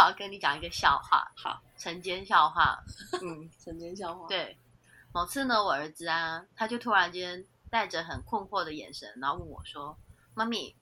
[0.00, 2.78] 要，我要跟你讲一个笑话，好，晨间笑话。
[3.22, 4.26] 嗯，晨间笑话。
[4.26, 4.58] 对，
[5.12, 7.44] 某次呢，我儿子啊，他就突然间。
[7.72, 9.96] 带着很困惑的眼神，然后问我说
[10.34, 10.74] ：“妈咪，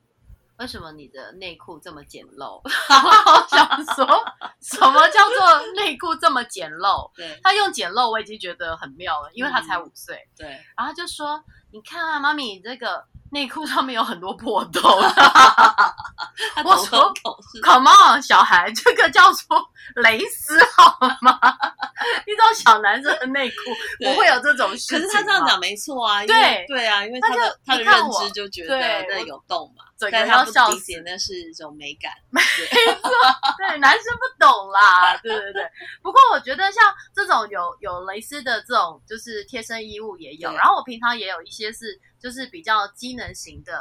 [0.56, 4.06] 为什么你的内裤这么简陋？” 我想说，
[4.62, 7.12] 什么叫做内裤这么简陋？
[7.14, 10.26] 对，他用简陋，我已经觉觉得很妙了，因为他才五岁。
[10.34, 14.80] 对，然后就说：“你看啊，妈咪，这个。”内裤上面有很多破洞，
[16.64, 17.12] 我说
[17.64, 19.58] Come on，小孩，这个叫做
[19.96, 21.38] 蕾丝好吗？
[22.26, 23.56] 你知道小男生的内裤
[24.04, 33.10] 不会有这种事可是他这样讲没错啊，对对啊，因为他的他的认知就觉得那有洞嘛，但他不理解那是一种美感， 没错，
[33.58, 35.62] 对，男生不懂啦，对对对。
[36.02, 41.98] 不过我觉得像这种有有蕾丝的这种就是贴身衣物也有，然后我平常也有一些是。
[42.20, 43.80] 就是比较机能型的，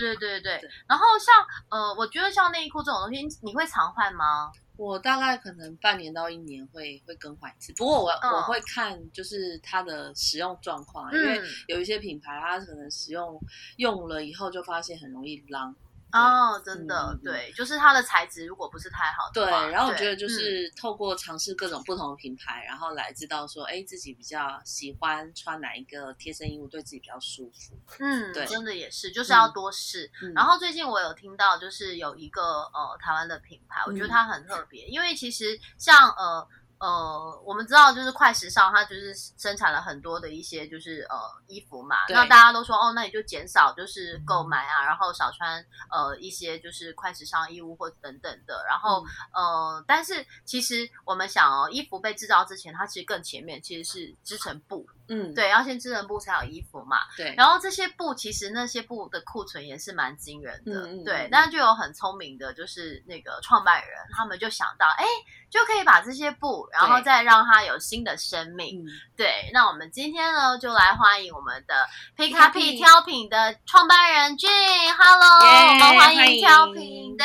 [0.00, 0.70] 对对对对对。
[0.86, 1.34] 然后像
[1.68, 4.50] 呃，我觉得像内衣裤这种东西，你会常换吗？
[4.76, 7.72] 我大概可能半年到一年会会更换一次。
[7.74, 13.40] 不过我我会看就是它的使用状况，因为有一些品牌它可能使用
[13.76, 15.72] 用了以后就发现很容易脏。
[16.14, 19.70] 哦，真的，对，就是它的材质如果不是太好的，对。
[19.70, 27.78] 然后我觉得就是透过尝试各种不同的品牌，然后来知道说，哎，自己比较喜欢穿哪一个贴身衣物，对自己比较舒服。
[27.98, 30.10] 嗯，对，真的也是，就是要多试。
[30.34, 36.46] 然后最近我有听到，就是有一个呃台湾的品牌，我觉得它很特别，因为其实像呃。
[36.78, 41.96] 呃，我们知道就是快时尚，它就是生产了很多的一些就是呃衣服嘛。
[42.08, 48.62] 那大家都说哦，那你就减少就是购买啊，然后少穿呃一些就是快时尚衣物或等等的。
[48.68, 49.02] 然后
[49.32, 54.86] 呃，但是其实我们想哦，衣服被制造之前，它其实更前面其实是织成布。
[55.08, 56.96] 嗯，对，要先织成布才有衣服嘛。
[57.16, 57.34] 对。
[57.36, 60.86] 然后这些布其实那些布的库存也是蛮惊人的。
[61.04, 65.04] 对，那就有很聪明的，就是那个创办人，他们就想到，哎，
[65.50, 66.68] 就可以把这些布。
[66.74, 68.84] 然后再让它有新的生命。
[69.16, 71.74] 对，那我们今天呢，就来欢迎我们的
[72.16, 77.16] Pick Up 挑品的创办人 j a n Hello，我们欢迎挑品。
[77.16, 77.24] 对，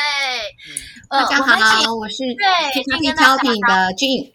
[1.10, 4.32] 大家好，我是对 Pick Up 挑品的 j a n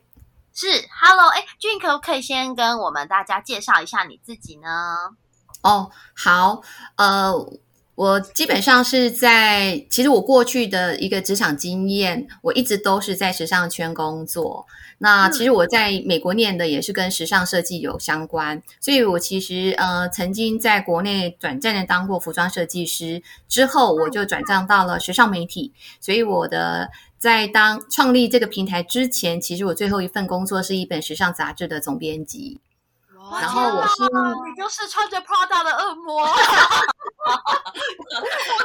[0.53, 0.68] 是
[1.02, 4.70] Hello，哎 j a n 可不可以先跟我们大家介绍一下你自己呢？
[5.62, 6.62] 哦，好，
[6.97, 7.34] 呃。
[7.96, 14.68] 我基本上是在，其实我过去的一个职场经验，我一直都是在时尚圈工作。
[14.97, 25.73] 那其实我在美国念的也是跟时尚设计有相关，所以我其实呃曾经在国内短暂的当过服装设计师，之后我就转账到了时尚媒体。
[26.00, 32.59] 所以我的在当创立这个平台之前，其实我最后一份工作是一本时尚杂志的总编辑。
[33.40, 34.03] 然后我是
[34.50, 36.28] 你就是穿着 Prada 的恶魔。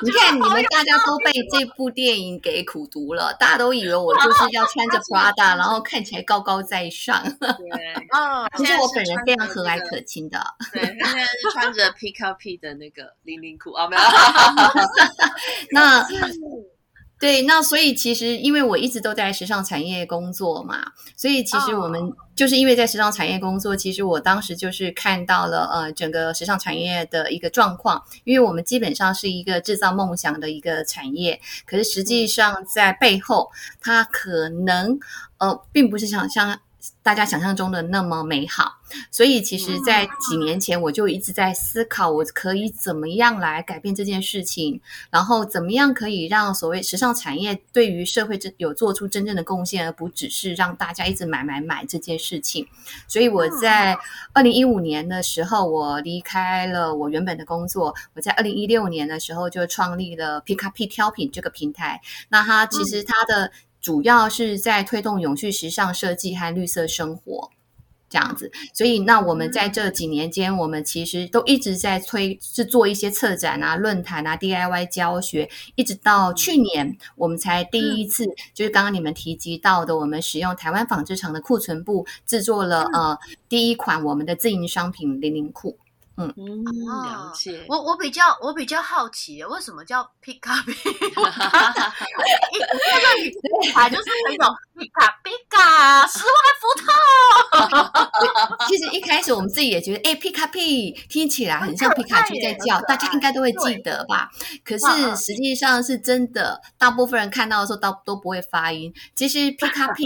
[0.02, 7.22] 你看，你们大家都被这部电影给苦读了，大家都以为我就是要穿着 Prada，然后看起来高高在上。
[7.40, 10.38] 对， 嗯，其实我本人非常和蔼可亲的。
[10.72, 14.02] 对，现在是穿着 p i k a P 的那个零零裤啊，没有。
[15.72, 16.06] 那。
[17.20, 20.82] 对，那所以其实因为我一直都在时尚产业工作嘛，
[21.14, 33.50] 所以其实我们就是因为在时尚产业工作，其实我当时就是看到了呃整个时尚产业的一个状况，因为我们基本上是一个制造梦想的一个产业，可是实际上在背后，
[33.82, 34.98] 它可能
[35.36, 36.58] 呃并不是想像。
[37.02, 38.78] 大家想象中的那么美好，
[39.10, 44.80] 所以其实，在几年前我就一直在思考，我可以怎么样来改变这件事情，
[45.10, 52.66] 然后怎么样可以让所谓时尚产业对于社会真有做出真正的贡献，而不只是让大家一直买买买这件事情。
[53.06, 53.96] 所以我在
[54.32, 62.00] 二零一五年的时候，我离开了我原本的工作，我在二零一六年的时候就创立了 Pick Up 挑品这个平台。
[62.28, 67.50] 那它其实它的主要是在推动永续时尚设计和绿色生活。
[68.12, 83.16] 这样子，所以那我们在这几年间，我们其实都一直在推，是做一些策展啊、论坛啊、DIY 教学，一直到去年，我们才第一次，就是刚刚你们提及到的，我们使用台湾纺织厂的库存布制作了呃
[83.48, 85.78] 第一款我们的自营商品零零裤。
[86.16, 87.64] 嗯嗯，了解。
[87.68, 91.92] 我我比较我比较好奇，为什么叫 Pika Pika？
[92.52, 93.06] 那个
[93.62, 96.84] 品牌就是那种 Pika Pika 十万伏特。
[98.68, 104.28] 其实一开始我们自己也觉得，哎，Pika P 听起来很像皮卡丘在叫，大家应该都会记得吧？
[104.64, 108.92] 可是实际上是真的，大部分人看到的时候都都不会发音。
[109.14, 110.04] 其实 Pika P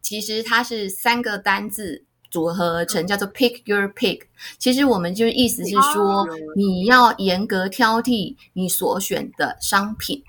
[0.00, 2.06] 其实它是三个单字。
[2.30, 4.22] 组合成叫做 Pick Your Pick，
[4.56, 6.24] 其实我们就是意思是说，
[6.54, 10.22] 你要严格挑剔你所选的商品，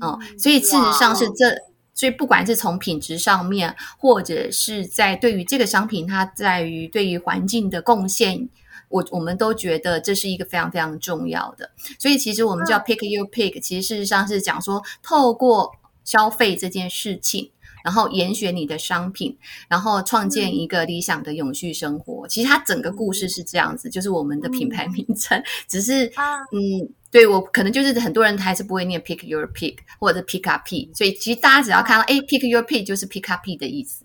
[0.00, 1.54] 哦，所以事实上是这，
[1.94, 8.48] 所以不管是从品质上面，或者是在对于这个商品它在于对于环境的贡献，
[8.88, 11.70] 我我们都觉得这是一个非常非常重要的。
[11.98, 17.52] 所以其实我们叫 Pick Your Pick，其实事实上是讲说，透过消费这件事情。
[17.84, 19.36] 然后严选你的商品，
[19.68, 22.26] 然后创建一个理想的永续生活。
[22.28, 26.06] 其实它整个故事是这样子，就是我们的品牌名称，只是
[26.52, 34.04] 嗯，对我可能就是很多人还是不会念 pick your pick 或者 pick up p，所以其实大家只要看到哎 pick your pick 就是 pick up p 的意思。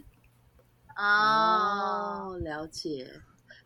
[0.98, 3.08] 哦，了解。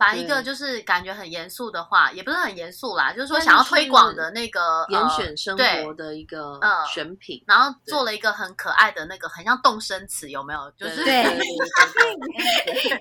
[0.00, 6.58] 把一个就是感觉很严肃的话，也不是很严肃啦，就是说想要推广的那个严选生活的一个
[6.90, 10.72] 选品，然后做了一个很可爱的那个很像动声词，有没有？
[10.78, 11.22] 就是对，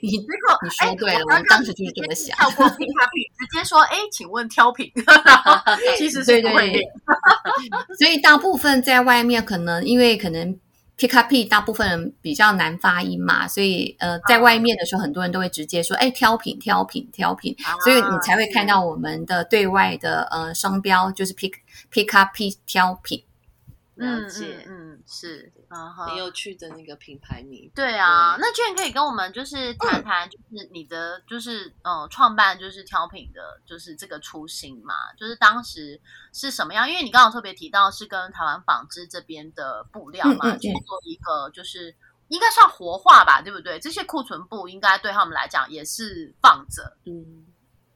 [0.01, 4.91] 你你说对了，我当时就是这么想，跳过卡 P，直接说，哎，请问挑品，
[5.97, 6.81] 其实是对，
[7.97, 10.59] 所以大部分在外面可能因为可能。
[10.99, 17.55] Pick up P，大部分人比较难发音嘛，所以呃，在外面的时候，很多人都会直接说：“哎，挑品，挑品，挑品。”
[17.85, 21.53] 所以你才会看到我们的对外的呃商标就是 Pick
[21.93, 23.23] Pick up P 挑品。
[23.99, 25.51] 了解，嗯，是。
[26.07, 35.99] 很有趣的那个品牌名，对啊，那居然可以跟我们就是谈谈，就是你的就是呃创办就是挑品的，就是这个初心嘛，就是当时
[36.33, 36.89] 是什么样？
[36.89, 41.95] 因为你刚刚特别提到是跟台湾纺织这边的布料嘛，去做一个就是
[42.29, 43.79] 应该算活化吧，对不对？
[43.79, 47.45] 这些库存布应该对他们来讲也是放着，嗯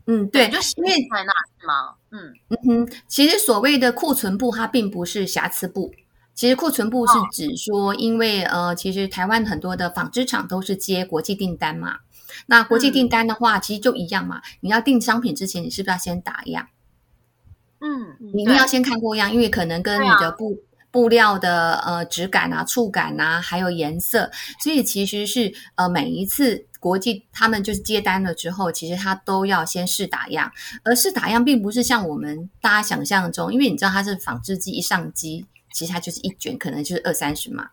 [0.05, 1.95] 嗯，对，就因为在那是吗？
[2.11, 5.93] 嗯嗯哼，其实所谓的库存布，它并不是瑕疵布。
[6.33, 11.99] 其实库存部是指说，因为呃，其实台湾很多的纺织厂都是接国际订单嘛。
[12.47, 14.41] 那国际订单的话，其实就一样嘛。
[14.61, 16.67] 你要订商品之前，你是不是要先打样？
[17.79, 20.57] 嗯，你一定要先看过样，因为可能跟你的布
[20.93, 24.31] 布料的呃质感啊、触感啊，还有颜色，
[24.61, 30.51] 所以其实是呃每一次国际他们就是接单了之后，其实他都要先试打样。
[30.83, 35.47] 而试打样并不是像我们大家想象中，因为你知道它是纺织机一上机。
[35.73, 37.67] 其实它就是一卷，可能就是二三十码。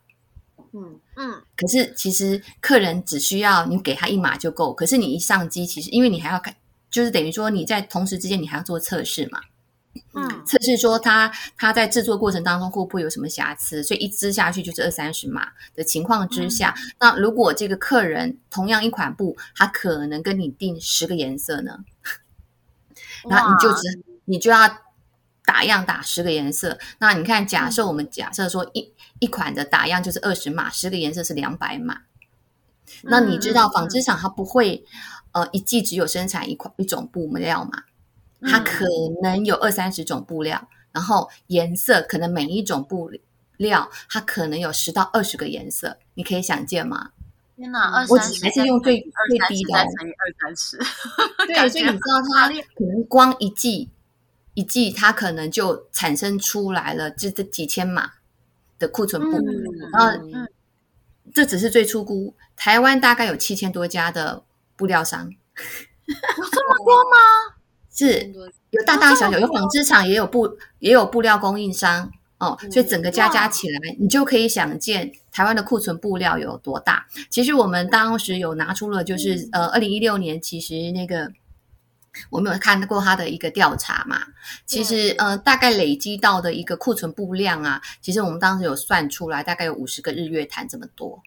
[0.73, 1.43] 嗯嗯。
[1.55, 4.73] 可是其实客人只需要你给他一码就够。
[4.73, 6.57] 可是你一上机，其实因为你还要看，
[6.91, 9.41] 就是等于说你在同时之间你还要做测试嘛。
[10.15, 10.45] 嗯。
[10.47, 13.83] 测试说它它在制作过程当中会不会有什么瑕疵？
[13.83, 21.85] 所以一支下去就是二三十码的情况之下，那如果这个客人同样一款布，他可能跟你订十个颜色呢？
[23.29, 24.79] 那你就只你就要。
[25.47, 32.03] 打样打十个颜色，那你看，假设我们假设说一一款的打样就是二十码，十个颜色是两百码。
[33.03, 34.85] 那你知道纺织厂它不会
[35.33, 37.83] 呃一季只有生产一款一种布料嘛？
[38.43, 38.87] 它可
[39.23, 43.11] 能有二三十种布料，然后颜色可能每一种布
[43.57, 47.11] 料它可能有十到二十个颜色，你可以想见吗？
[47.57, 50.79] 天哪，二我只还是用最最低的，乘以二三十。
[51.47, 53.91] 对，所以你知道它可能光一季。
[54.55, 58.11] 一季它可能就产生出来了，这这几千码
[58.81, 59.39] 的库存布，
[59.93, 60.11] 然后
[61.33, 64.43] 这只是最初估，台湾大概有七千多家的
[64.75, 67.60] 布料商， 有这么多吗？
[68.07, 68.33] 是
[68.71, 77.07] 有大大小小，有纺织厂，也有布，也有布料供应商哦，所以整个加加起来，你就可以想见台湾的库存布料有多大。
[77.29, 81.31] 其实我们当时有拿出了，就是呃，二零一六年，其实那个。
[82.29, 84.21] 我们有看过他的一个调查嘛？
[84.67, 91.23] 其实，呃，大概累积到的一个库存布量啊，其实我们当时有算出来，大概有五十个日月潭这么多。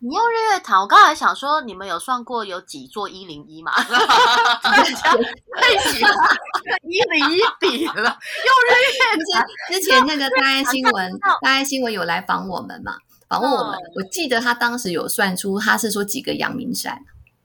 [0.00, 3.70] 你用日月潭，我刚才想说，你们有算过有几座一零一吗？
[6.88, 9.00] 一比一比了，用日月
[9.32, 9.46] 潭。
[9.70, 11.12] 之前那个大爱新闻，
[11.42, 12.96] 大爱新闻有来访我们嘛？
[13.28, 16.98] 访问我们，我记得他当时有算出，他是说几个阳明山。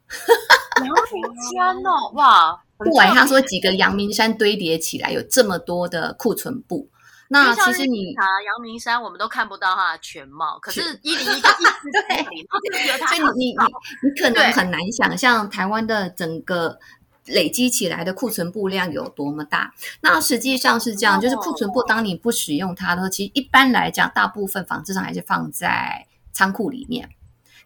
[0.84, 2.60] 阳明山哦，哇！
[2.80, 6.90] 对，他说几个阳明山堆叠起来有这么多的库存布。
[7.28, 10.60] 那其实你查阳明山，我们都看不到它的全貌。
[10.60, 13.56] 可是一零一个一四对，所以你你你
[14.04, 16.78] 你可能很难想象台湾的整个
[17.26, 19.74] 累积起来的库存布量有多么大。
[20.02, 27.10] 那实际上是这样，就是库存布当你不使用它的时候，其实一般来讲，大部分纺织厂还是放在仓库里面。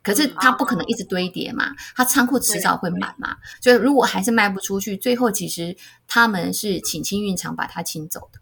[0.02, 3.36] 可是它不可能一直堆叠嘛，它仓库迟早会满嘛。
[3.62, 5.76] 所以如果还是卖不出去，最后其实
[6.08, 8.40] 他们是请清运厂把它清走的。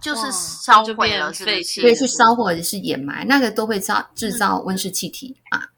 [0.00, 5.70] 就是烧毁了废弃，对，去烧或者是掩埋，那个都会造制造温室气体啊。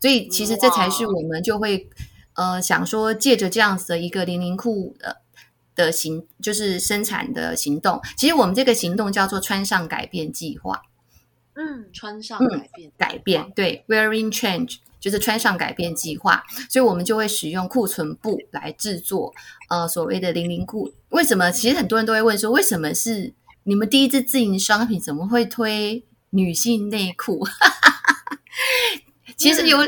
[0.00, 1.88] 所以其实这才是我们就会
[2.34, 5.22] 呃想说，借着这样子的一个零零库的
[5.74, 8.00] 的行，就是生产的行动。
[8.16, 10.82] 其实我们这个行动叫做穿上改变计划。
[11.54, 16.42] 嗯，穿上改变，改变对，wearing change 就是穿上改变计划。
[16.68, 19.32] 所以我们就会使用库存布来制作
[19.68, 20.92] 呃所谓的零零库。
[21.10, 21.50] 为什么？
[21.52, 23.32] 其实很多人都会问说，为什么是？
[23.66, 27.46] 你们第一支自营商品怎么会推女性内裤？
[29.38, 29.78] 其实有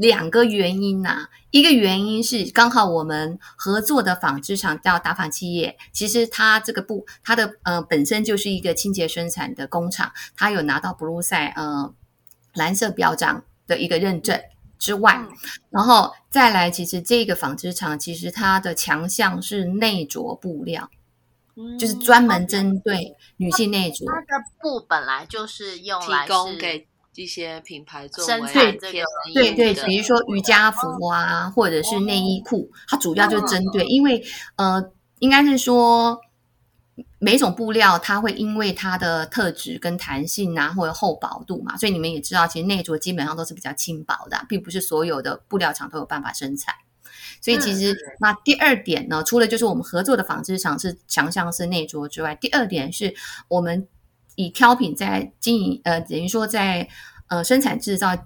[0.00, 1.28] 两个原因呐。
[1.50, 11.92] 一个原因是刚好我们合作的纺织厂叫达纺企业，其实它这个布它的呃本身就是一个清洁生产的工厂，它有拿到 Blue 赛呃
[12.54, 14.40] 蓝色标章的一个认证
[14.78, 15.20] 之外，
[15.70, 20.88] 然后再来，其实这个纺织厂其实它的强项是内着布料。
[21.78, 34.22] 就是专门针对女性内着，它的布本来就是用提供给一些品牌做生产这个，对对，比如说瑜伽服啊，或者是内衣裤，它主要就是针对，因为
[34.56, 36.18] 呃，应该是说
[37.18, 46.74] 每种布料它会因为它的特质跟弹性啊，或者厚薄度嘛，所以你们也知道，其实内着基本上都是比较轻薄的，并不是所有的布料厂都有办法生产。
[47.42, 53.14] 所以其实，那第二点呢，除了就是我们合作的纺织厂是强项是内着之外，第二点是
[53.48, 53.88] 我们
[54.44, 56.88] 以挑品在经营，呃，等于说在
[57.28, 58.16] 呃生产制造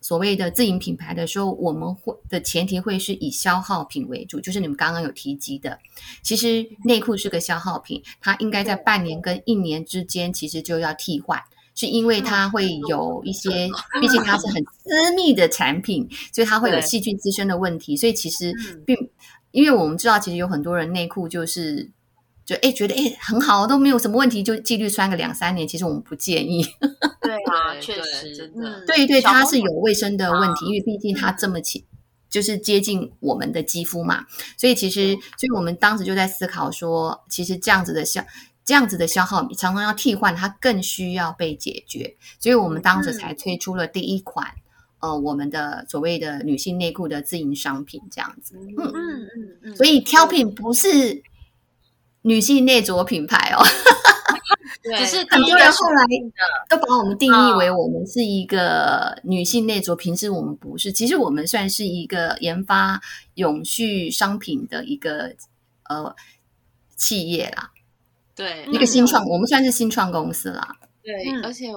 [0.00, 5.78] 所谓的自营品牌的时候，我们会的前提会是以消耗品为主，就是你们刚刚有提及的，
[6.22, 11.40] 其实内裤是个消耗品，它应该在半年跟一年之间，其实就要替换。
[11.74, 13.68] 是因为它会有一些，
[14.00, 17.96] 毕竟它是很 私密的产品，所以它会有细菌滋生的问题。
[17.96, 18.52] 所以其实
[18.84, 18.96] 并，
[19.52, 21.88] 因为我们知道，其实有很多人内裤就是
[22.48, 25.68] 就哎觉得哎很好，都没有什么问题，就纪律穿个两三年。
[25.68, 26.64] 其实我们不建议。
[27.20, 28.86] 对啊，确实，真的。
[28.86, 31.84] 对对，它是有卫生的问题，因为毕竟它这么近，
[32.30, 34.24] 就是接近我们的肌肤嘛。
[34.56, 38.24] 所以其实，所以我们当时就在思考说，其实这样子的消。
[38.64, 44.46] 这样子的消耗，常常要替换，它更需要被解决，所以我们当时才推出了第一款，
[45.00, 48.56] 呃，我们的所谓的女性内裤的自营商品，这样子。
[48.58, 49.76] 嗯嗯嗯嗯。
[49.76, 51.22] 所以挑品不是
[52.28, 53.64] 女性内着品牌哦，
[54.98, 56.04] 只是很多人后来
[56.68, 63.00] 都把我们定义为我们是一个女性内着，平时我们不是，其实我们算是一个研发
[63.36, 65.34] 永续商品的一个
[65.88, 66.14] 呃
[66.96, 67.72] 企业啦。
[68.36, 70.76] 对，一个新创，我们算是新创公司啦。
[71.02, 71.72] 对，而且，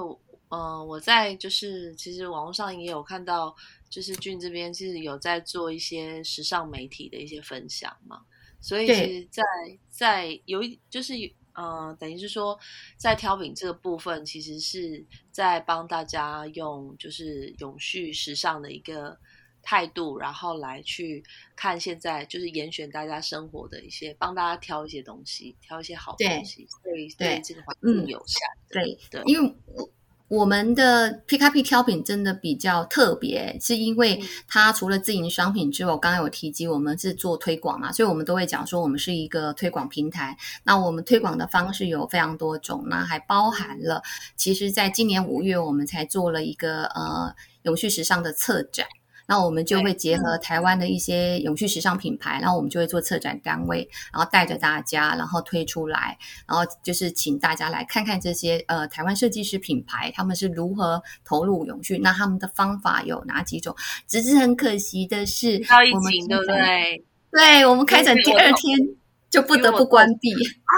[0.50, 3.56] 呃，我在就是其实网络上也有看到，
[3.90, 8.20] 就是俊这边其实有在做一些时尚媒体的一些分享嘛。
[8.62, 9.44] 所以，其实在
[9.90, 11.14] 在有一就是
[11.54, 12.58] 呃，等于是说，
[12.96, 19.18] 在挑品这个部分，其实是在帮大家用就是永续时尚的一个。
[19.64, 21.24] 态度，然后来去
[21.56, 28.42] 看现在就是严选大家生活的一些，帮大家挑一些东西，挑一些好东西，对对这个环境友善。
[28.72, 29.88] 对对，因为我
[30.32, 40.38] 我们的 P K P 挑品真的比较特别，是因为它除了自营商品之外，我刚刚有提及我们是做推广嘛，所以我们都会讲说我们是一个推广平台。
[40.64, 44.02] 那我们推广的方式有非常多种，那还包含了，
[44.38, 48.88] 其实在今年五月我们才做了一个呃永续时尚的策展。
[49.32, 63.74] 那我们就会结合台湾的一些永续时尚品牌，然后我们就会做策展单位，然后带着大家，然后推出来，然后就是请大家来看看这些呃台湾设计师品牌他们是如何投入永续，那他们的方法有哪几种？
[64.06, 65.62] 只是很可惜的是，
[65.94, 67.06] 我们对不对？
[67.32, 69.01] 对我们开展第二天。
[69.32, 70.76] 就不得不关闭啊！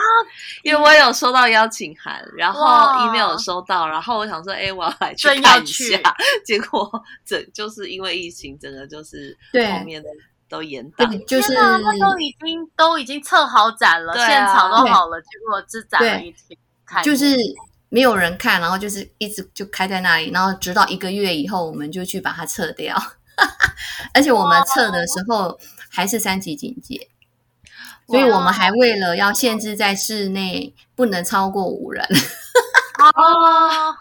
[0.61, 5.99] 因为我有收到邀请函，然后 email 收到，然后我想说，哎，我要来去看一下。
[6.45, 6.89] 结果
[7.25, 10.07] 整就是因为疫情，整个就是后面的
[10.47, 11.11] 都延档。
[11.25, 17.03] 就是他都已经都已经测好展了，现场都好了，结果只展了一天。
[17.03, 17.35] 就是
[17.89, 22.95] 没有人看，然后就是一直就开在那里，然后直到一个月以后，我们就去把它撤掉。
[24.13, 27.09] 而且我们测的时候还是三级警戒，
[28.07, 32.05] 所以我们还为了要限制在室内不能超过五人。
[32.99, 33.95] 哦，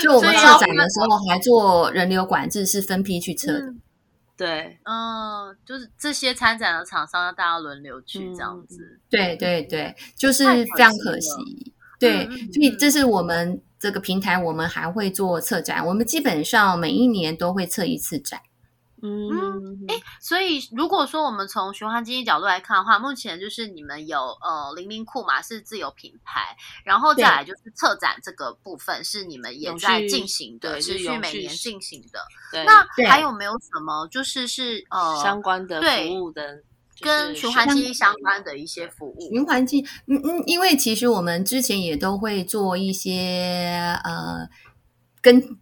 [0.00, 3.74] 就我们策展的时候还做人流管制，是分批去测的。
[4.36, 9.00] 对，嗯，就是这些参展的厂商要大家轮流去这样子。
[9.10, 11.72] 对对对，就是非常可惜。
[11.98, 18.40] 对，所以这是我们这个平台，我们还会做策展，我们基本上每一年都会测一次展。
[19.00, 32.64] 嗯，哎，所以如果说我们从循环经济角度来看的话，目前就是你们有呃零零库嘛是自有品牌，然后再来就是策展这个部分是你们也在进行的，持续每年进行的。
[32.64, 36.62] 那还有没有什么就是是呃相关的服务的，
[37.00, 39.30] 跟循环经济相关的一些服务？
[39.30, 44.48] 循环经嗯嗯，因为其实我们之前也都会做一些呃
[45.20, 45.56] 跟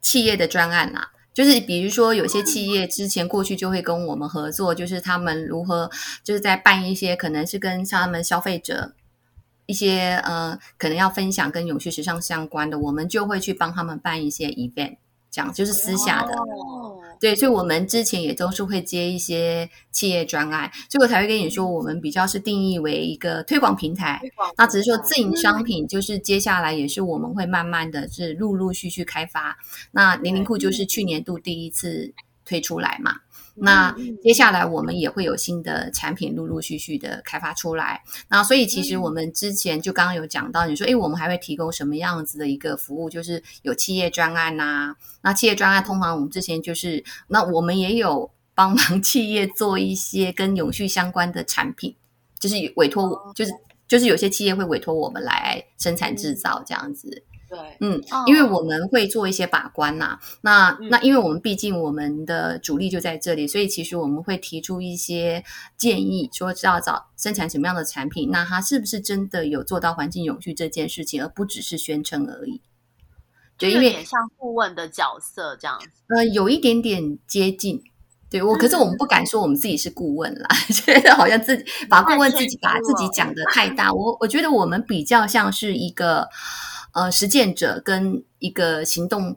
[0.00, 1.12] 企业的专案啦。
[1.34, 5.90] 就是比如说，有些企业之前过去就会跟我们合作，就是他们如何
[6.22, 8.94] 就是在办一些可能是跟他们消费者
[9.66, 14.96] 一些呃，可能要分享跟永续时尚相关的，我们就会去帮他们办一些 event。
[15.34, 16.32] 讲就是私下的，
[17.18, 24.22] 对，所以我们之前也都是会接一些企业专案，所以我才会跟你说，我们比较是定义为一个推广平台。
[24.56, 29.58] 那只是说自营商品，就是接下来也是我们会慢慢的是陆陆续续开发。
[29.90, 32.14] 那零零库就是去年度第一次
[32.44, 33.16] 推出来嘛。
[33.56, 38.02] 那接下来我们也会有新的产品陆陆续续的开发出来。
[38.28, 43.08] 那所以其实我们之前就刚刚有讲到，你说，哎，我们还会提供什么样子的一个服务？
[43.08, 44.96] 就是有企业专案呐。
[45.22, 51.94] 那企业专案通常我们之前就是，那我们也有帮忙 企业做一些跟永续相关的产品，
[52.38, 53.52] 就是委托，就是
[53.86, 57.22] 就是有些企业会委托我们来生产制造这样子。
[57.46, 65.44] 对，嗯，因为我们会做一些把关呐，那那因为我们毕竟我们的主力就在这里，所以其实我们会提出一些
[65.76, 72.62] 建议，说要找生产什么样的产品，那它是不是真的有做到环境永续这件事情，而不只是宣称而已，
[73.58, 75.88] 就有点像顾问的角色这样子。
[76.16, 77.82] 呃，有一点点接近，
[78.30, 86.28] 对我，可是我们不敢说我们自己是顾问啦， 觉得好像自己把顾问自己把自己讲的太大，我我觉得我们比较像是一个。
[86.94, 89.36] 呃，实践者跟一个行动，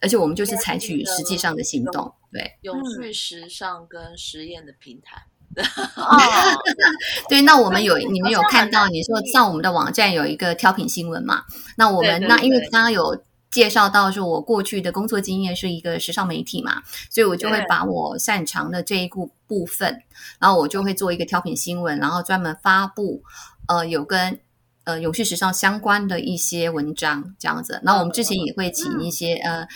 [0.00, 5.26] 而且我们就是采取实际上的行动，对，永续时尚跟实验的平台。
[7.28, 11.44] 对，那我们有你们有看到，你说上我们的网站有一个挑品新闻嘛？
[11.76, 20.02] 那我们那因为刚刚有介绍到，说我过去的工作经验是一个时尚媒体嘛，所以我就会把我擅长的这一部部分，
[20.38, 23.22] 然后我就会做一个挑品新闻，然后专门发布，
[23.68, 24.40] 呃，有跟。
[24.86, 29.66] 呃，永续时尚相关的一些文章这样子，那我们之前也会请一些呃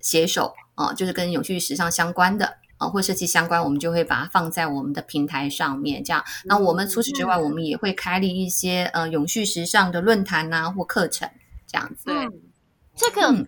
[0.00, 6.04] 写手啊，就是跟永续时尚相关的啊，或设计相关，我们就会把它放在我们的平台上面。
[6.04, 11.30] 这样，那我们除此之外，我们也会开立一些呃永续时尚的论坛呐或课程
[11.66, 12.04] 这样子。
[12.06, 12.28] 对，
[12.94, 13.46] 这个。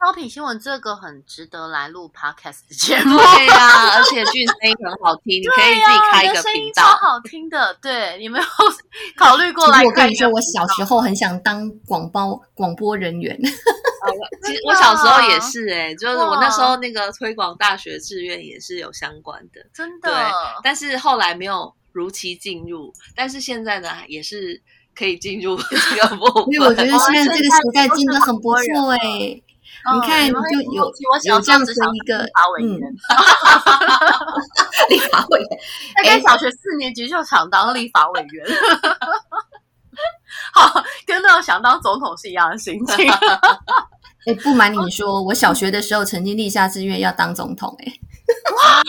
[0.00, 7.74] 招品新闻这个很值得来录 podcast 的节目，对呀， 而且俊声音很好听，你可以自己开一个频道，超好听的。
[7.82, 8.44] 对，你没有
[9.18, 9.82] 考虑过来？
[9.84, 13.36] 我跟你说，我小时候很想当广播广播人员。
[13.42, 20.08] 其实我小时候也是，哎，就是我那时候那个推广大学志愿也是有相关的，真的。
[20.10, 20.14] 对，
[20.62, 24.62] 但是后来没有如期进入，但是现在呢，也是
[24.94, 26.44] 可以进入这个部分。
[26.52, 29.42] 因为我觉得现在这个时代真的很不错，哎。
[29.94, 30.34] 你看，就
[30.72, 30.92] 有
[31.24, 32.18] 有这样子一个
[32.60, 32.80] 嗯，
[34.88, 35.48] 立法委员，
[35.96, 38.46] 大概小学四年级就想当立法委员，
[40.52, 43.10] 好，跟那种想当总统是一样的心情。
[44.26, 47.92] 哎，不瞒你说，我小学的时候曾经立下志愿要当总统，哎，
[48.54, 48.82] 哇，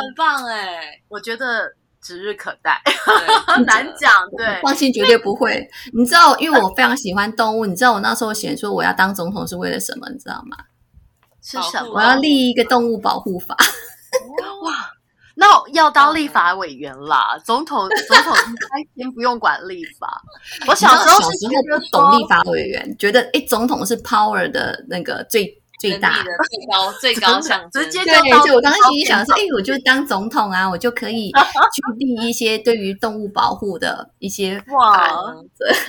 [0.00, 1.74] 很棒哎，我觉得。
[2.06, 2.80] 指日可待，
[3.48, 4.12] 很难讲。
[4.36, 5.68] 对，放心，绝对不会。
[5.92, 7.66] 你知道，因为我非常喜欢动物。
[7.66, 10.08] 你知道我那时候写说我要当总统是为了什么？
[10.10, 10.56] 你知道吗？
[11.42, 11.94] 是什么？
[11.94, 13.56] 我要立一个动物保护法。
[14.62, 14.72] 哇，
[15.34, 17.36] 那要当立法委员啦。
[17.44, 18.68] 总统，总统应该
[19.02, 20.22] 先不用管立法。
[20.68, 25.60] 我小时候小时候不懂立法委员，觉得哎，总统是 power 的那个最。
[25.78, 31.30] 最大的最高 最高想直接就对，我刚刚心里想说，哎，我就当总统啊，我就可以
[31.74, 35.34] 去立一些对于动物保护的一些哇。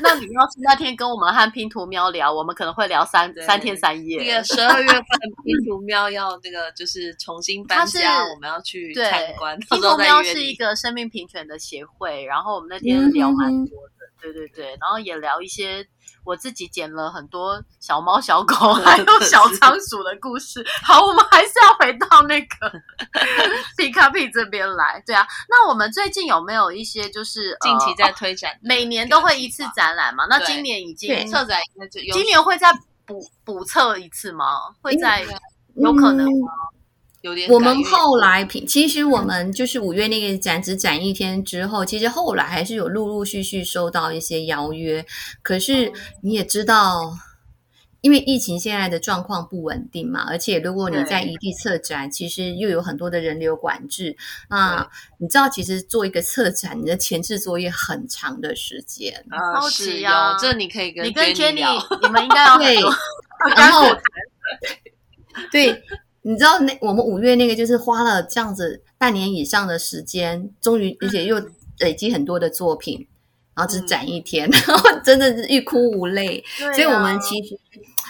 [0.01, 4.17] 那你要是那天跟我们和拼图喵聊，我们可能会聊三三天三夜。
[4.19, 5.03] 那个十二月份
[5.45, 9.57] 拼图喵要那个就是重新搬家，我们要去参观。
[9.57, 14.07] 拼图喵是一个生命平权的协会，然后我们那天聊蛮多的。
[14.19, 15.87] 对对对，然后也聊一些。
[16.27, 20.61] 我自己捡了很多小猫、小狗 还有小仓鼠的故事。
[20.83, 22.71] 好，我们还是要回到那个
[23.77, 25.01] 皮卡皮这边来。
[25.05, 28.51] 对啊，那我们最近有没有一些就是近期在推展？
[28.61, 30.25] 每年都会一次展览嘛？
[30.29, 31.61] 那今年已经策展，
[32.11, 32.67] 今年会再
[33.05, 34.45] 补补测一次吗？
[34.81, 35.25] 会再
[35.75, 36.51] 有可能吗？
[37.49, 45.05] 我们后来平，其实我们就是五月那个展只展一天之后，其实后来还是有陆陆续续收到一些邀约。
[45.41, 47.17] 可是你也知道，
[48.01, 54.15] 因为疫情现在的状况不稳定嘛，而且如果你在异地策展，其实又有很多的人流管制。
[54.49, 59.25] 那你知道，其实做一个策展，你的前置作业很长的时间。
[59.53, 60.37] 超级啊！
[60.39, 62.75] 这你可以跟你跟 Jenny，你们应该要 对，
[63.57, 63.85] 然后
[65.51, 65.83] 对。
[66.27, 71.41] 你知道那我们五月那个就是花了这样子半年以上的时间，终于而且又
[71.79, 73.07] 累积很多的作品，
[73.55, 76.43] 然后只展一天， 然后真的是欲哭无泪。
[76.57, 77.57] 所以，我们其实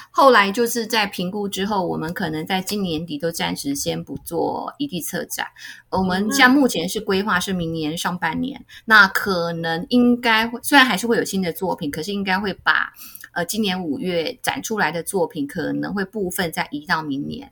[0.09, 5.45] 后来就是在评估之后，我们可能在今年底都暂时先不做异地策展。
[5.91, 12.91] 我们像目前是规划是明年上半年，那可能应该会虽然还是会有新的作品，可是应该会把
[13.33, 17.51] 呃今年五月展出来的作品可能会部分再移到明年。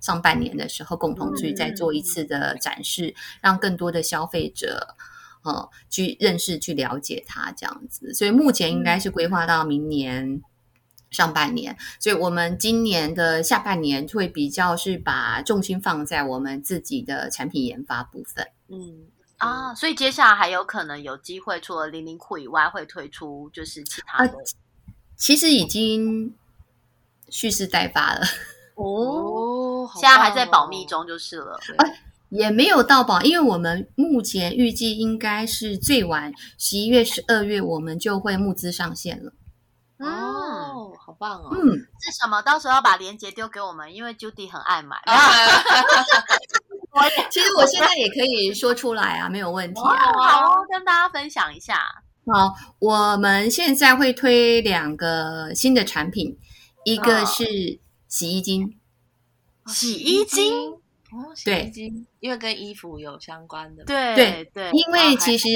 [0.00, 4.96] 上半年的时候，共同去再做一次的展示，让更多的消费者，
[5.42, 8.12] 呃，去认识、去了解它这样子。
[8.14, 10.42] 所以目前应该是规划到明年
[11.10, 11.76] 上半年。
[12.00, 18.48] 所以我们今年的下半年会比较是把重心放在我们自己的产品研发部分。
[18.68, 19.06] 嗯
[19.38, 24.34] 啊，所以接下来还有可能有机会，除了零零库以外，会推出就是其他的。
[25.16, 26.32] 其实已经
[27.28, 28.20] 蓄势待发了。
[28.82, 31.56] 哦，现在还在保密中就是了，
[32.30, 39.32] 也没有到保，因为我们目前预计应该是最晚十一月、十二月，我们就会募资上线了。
[39.98, 41.50] 哦，好棒哦！
[41.52, 41.60] 嗯，
[42.00, 42.42] 是什么？
[42.42, 44.96] 到时候要把链接丢给我们，因为 Judy 很爱买。
[47.30, 50.12] 其实我现在也可以说出来啊，没有问题啊。
[50.12, 51.78] 好，跟大家分享一下。
[52.26, 56.36] 好，我们现在会推两个新的产品，
[56.84, 57.81] 一个是。
[58.12, 58.78] 洗衣精，
[59.68, 60.52] 洗衣精，
[61.12, 62.06] 哦，洗衣精。
[62.22, 65.48] 因为跟衣服有相关的，对对对，因为其实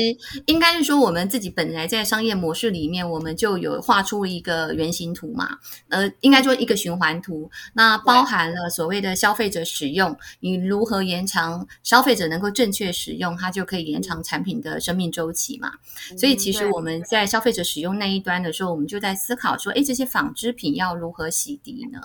[0.46, 5.48] 应该是说，我们自己本来在商业模式里面，我们就有画出一个原型图嘛，
[5.90, 15.70] 呃，应该说一个循环图，那包含了所谓的消费者使用，你如何延长消费者能够正确使用，它就可以延长产品的生命周期嘛。
[16.18, 22.00] 所以其实我们在消费者使用那一端的时候，我们就在思考说，哎，这些纺织品要如何洗涤呢？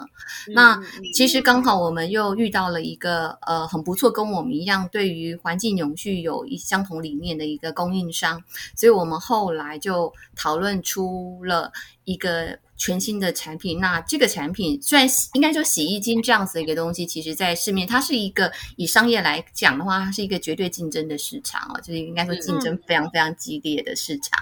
[0.53, 0.79] 那
[1.15, 4.50] 其实刚好我们又遇到了一个呃很不错，跟我们。
[4.51, 8.43] 一样，对于环境永续有一相同理念的一个供应商，
[8.75, 11.71] 所以我们后来就讨论出了
[12.03, 13.79] 一个全新的产品。
[13.79, 24.39] 那这个产品虽然应该说洗衣精这样子的一个东西，其实在市面它是一个以商业来讲的话，它是一个绝对竞争的市场哦，就是应该说竞争非常非常激烈的市场。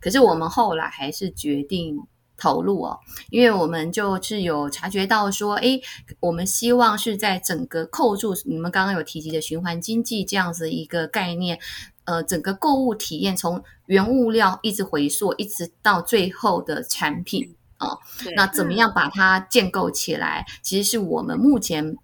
[0.00, 1.98] 可是我们后来还是决定。
[2.38, 2.98] 投入哦，
[3.30, 5.82] 因为我们就是有察觉到说，诶，
[6.20, 11.58] 我们希望是在整个扣住你们刚刚有提及的循环经济这样子一个概念，
[12.04, 17.98] 呃，整个购物体验从原物料一直回溯，一直到最后的产品哦，
[18.36, 20.46] 那怎么样把它建构起来？
[20.62, 21.96] 其实是我们目前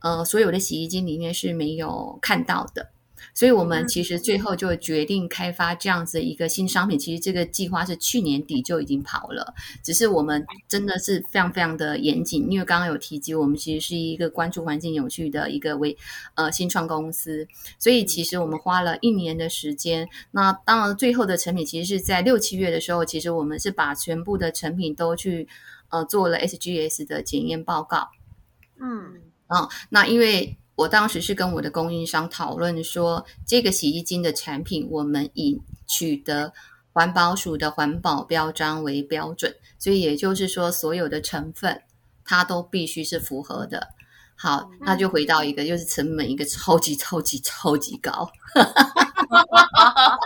[0.00, 2.90] 呃所有的洗衣机里面是没有看到的。
[3.38, 6.98] 所以，我们其实最后就决定开发这样子一个新商品。
[6.98, 15.96] 其实这个计划是去年底就已经跑了，只是我们真的是非常非常的严谨，因为刚刚有提及，我们其实是一个关注环境有序的一个为
[16.34, 17.46] 呃新创公司，
[17.78, 20.08] 所以其实我们花了一年的时间。
[20.32, 25.46] 那当然，最后的成品其实是在六七月的时候，其实我们是把全部的成品都去
[25.90, 28.08] 呃做了 SGS 的检验报告。
[28.80, 30.57] 嗯，啊，那因为。
[30.78, 36.52] 我当时是跟我的供应商讨论说，这个洗衣精的产品，我们以取得
[36.92, 41.82] 环保署的环保标章为标准，所以也就是说，所有的成分
[42.24, 43.88] 它都必须是符合的。
[44.36, 48.30] 好，那就回到一个，就是成本一个超级超级超级高，
[49.28, 50.18] 哈哈哈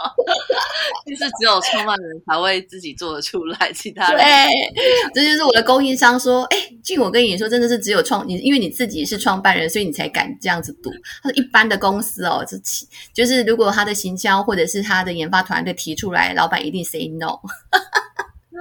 [1.06, 10.90] 就是只有创办人才会自己做得出来，其他人对，这就是我的供应商说，哎，俊，我跟你说，真的是只有创你，因为你自己是创办人，所以你才敢这样子赌。
[11.22, 12.56] 他说，一般的公司哦，这
[13.12, 17.40] 就是如果他的行销或者是他的研发团队提出来，老板一定 say no。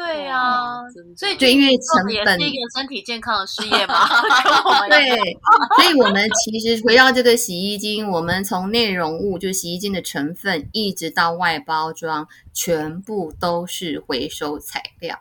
[0.03, 0.81] 对呀，
[1.15, 3.93] 所以就，因为成本是一个身体健康的事业嘛。
[4.89, 5.07] 对，
[5.77, 15.19] 所以我们其实回到这个洗衣精，我们从内容物，就是洗衣精的成分，一直到外包装，全部都是回收材料，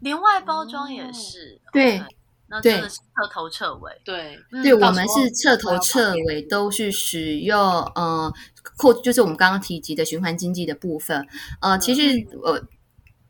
[0.00, 1.60] 连外包装也是。
[1.72, 2.02] 对，
[2.48, 3.92] 那真的是彻头彻尾。
[4.04, 7.58] 对，对我们是彻头彻尾都是使用
[7.94, 8.32] 呃，
[8.76, 11.24] 扩就是我们刚刚提及的循环经济的部分。
[11.60, 12.60] 呃，其实呃。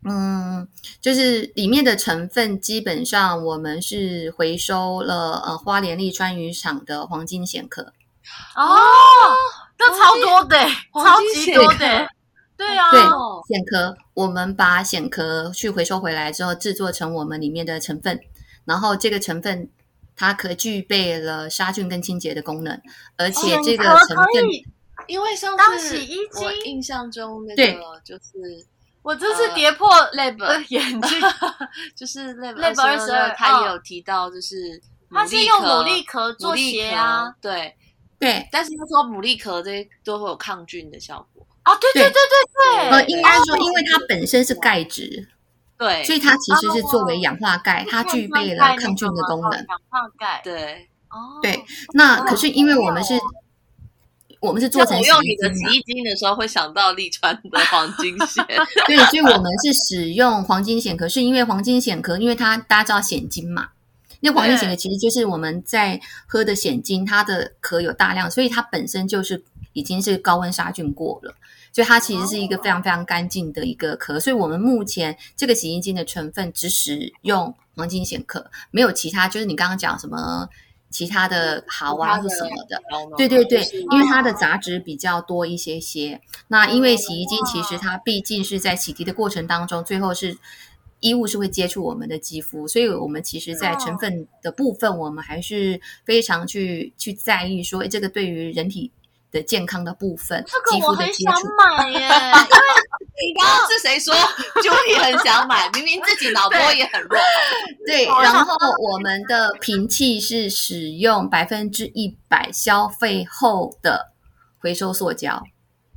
[0.05, 0.69] 嗯，
[1.01, 7.93] 就是里面的成分基本上我们是回收了呃花莲利川渔场的黄金蚬壳
[8.55, 8.77] 哦，
[9.79, 10.57] 那超多的，
[10.93, 12.09] 超级多的，
[12.57, 18.21] 对啊，对蚬壳，我们把蚬壳去回收回来之后，制作成我们里面的成分，
[18.65, 19.69] 然后这个成分
[20.15, 22.81] 它可具备了杀菌跟清洁的功能，
[23.17, 24.45] 而且这个成分
[25.09, 25.99] 因为上次
[26.41, 28.67] 我印象中那个就是。
[29.07, 31.21] 我这是跌破 lab 眼镜，
[31.95, 37.77] 就是 lab lab 二十二，他也有提到，就是他是用牡蛎壳做鞋啊，对
[38.19, 45.29] 对，但是他说牡蛎壳这些都会有抗菌的效果啊，对对对对对，呃，应该说因为它本身是钙质，
[45.79, 53.15] 对，所以它其实是作为氧化钙，它具备了抗菌的功能，氧化钙，对，哦，对，那可是因为我们是。
[54.41, 58.45] 我们是做成用你的洗衣精的时候，会想到利川的黄金蚬。
[58.87, 63.69] 对，所以我们是使用黄金蚬壳，是因为黄金蚬壳，因为它大家知道蚬精嘛，
[64.21, 71.35] 那黄金蚬壳其实就是我们在喝的蚬精，它的壳有大量，所以它本身就是已经是高温杀菌过了，
[71.73, 74.21] 所以它其实是一个非常非常干净的一个壳。
[74.21, 80.49] 所以我们目前这个洗衣精的成分只使用黄金蚬壳，没有其他，就是你刚刚讲什么。
[80.91, 82.81] 其他的好啊，或什么的，
[83.17, 86.21] 对对对，因为它的杂质比较多一些些。
[86.49, 90.37] 那因为洗衣精其实它毕竟是在洗涤的过程当中，最后是
[91.01, 98.91] 衣物是会接触我们的肌肤，所以我们其实在成分的部分，我们还是非常去去在意说，哎，这个对于人体。
[99.31, 104.15] 的健康的部分，这个我很想买耶， 因为你刚刚是谁说
[104.63, 105.69] 就也很想买？
[105.75, 107.19] 明明自己脑波也很弱。
[107.87, 114.13] 对，然后我们的瓶器是使用百分之一百消费后的
[114.59, 115.43] 回收塑胶。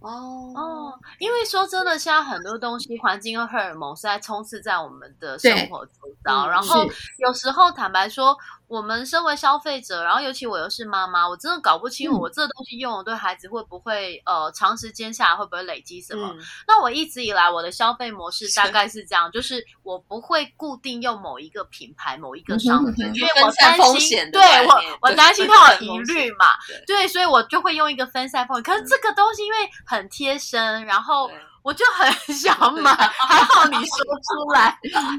[0.02, 5.92] 哦哦，因为说真的，现在很多东西，环境和荷尔蒙是在充斥在我们的生活周
[6.24, 6.86] 遭，然后
[7.18, 8.38] 有时候坦白说。
[8.69, 16.32] 我们身为消费者，然后尤其我又是妈妈，我真的搞不清我这东西用了对孩子会不会呃长时间下来会不会累积什么？
[16.67, 26.45] 那我一直以来我的消费模式大概是这样，就是我不会固定用某一个品牌、某一个商品，因为我担心，对我我担心它有疑虑嘛，
[26.86, 28.63] 对，所以我就会用一个分散风险。
[28.63, 31.27] 可是这个东西因为很贴身，然后。
[31.62, 34.67] 我就很想买， 还好你说出来。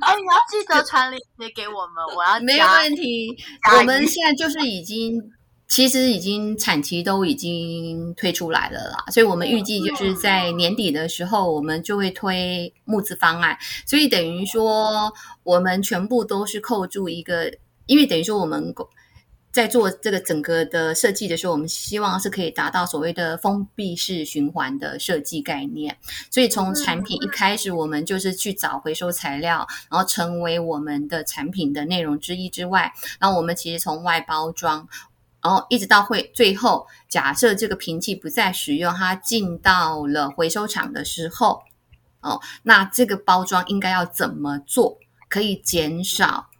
[0.00, 3.36] 哎，你要记得传链接给我们，我要没有问题。
[3.76, 5.22] 我们现在就是已经，
[5.68, 13.56] 其实已经产期都已经推出来了啦，所以我们预计就是在年底的时候，我们就会推募资方案。
[13.86, 17.52] 所以等于说，我们全部都是扣住一个，
[17.86, 18.74] 因为等于说我们。
[19.52, 25.96] 在做这个整个的设计的时候，我们希望是可以达到所谓的封闭式循环的设计概念。
[26.30, 34.86] 所以从产品一开始，我们就是去找回收材料，然后成为我们的产品的内容之一之外，然后我们其实从外包装，
[35.42, 41.64] 然后一直到会最后，假设这个瓶器不再使用，它进到了回收厂的时候，
[42.20, 46.50] 哦，那这个包装应该要怎么做，可以减少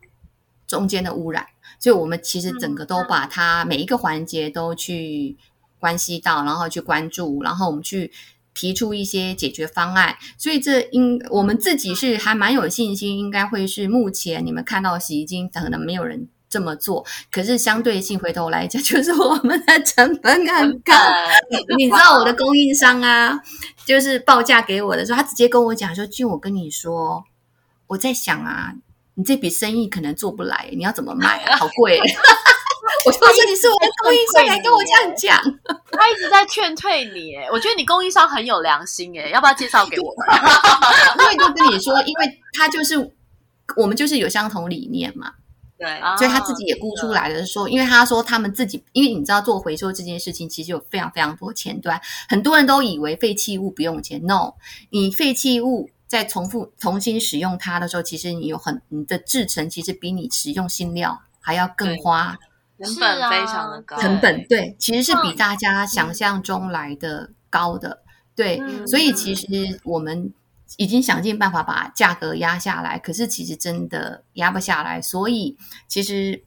[0.67, 1.47] 中间的污染？
[1.81, 5.35] 所以我们其实整个都把它每一个环节都去
[5.79, 8.13] 关系到，然后去关注，然后我们去
[8.53, 10.15] 提出一些解决方案。
[10.37, 20.93] 所以这应我们自己是还蛮有信心，应该会是目前你们看到洗衣精可能没有人这么做，可是相对性回头来讲， 就是我们的成本很高。
[21.79, 23.41] 你知道我的供应商啊，
[23.87, 27.25] 就是报价给我的时候，他直接跟我讲说：“俊，我跟你说，
[27.87, 28.75] 我在想啊。”
[29.21, 31.45] 你这笔生意可能做不来，你要怎么卖？
[31.57, 32.01] 好贵！
[33.05, 35.39] 我就说你是我的供应商，还跟我这样讲，
[35.93, 37.37] 他一直在劝退你。
[37.37, 40.15] 哎，我觉得你供应商很有良心，哎，要不要介绍给我？
[41.21, 42.97] 因为就跟你说，因为他就是
[43.77, 45.33] 我们就是有相同理念嘛，
[45.79, 54.55] 对，所以他自己也估出来了，说，因为他说他们自己，因为你知道做回收这件事情，其实有非常非常多前端，很多人都以为废弃物不用钱，no，
[54.89, 55.91] 你废弃物。
[56.11, 62.37] 在重复重新使用它的时候，其实你有很你的制成，其实比你使用新料还要更花，
[62.83, 63.97] 成本非常的高。
[63.97, 68.03] 成本对，其实是比大家想象中来的高的。
[68.35, 69.47] 对，所以其实
[69.85, 70.33] 我们
[70.79, 76.43] 已经想尽办法把价格压下来，可是其实真的压不下来，所以其实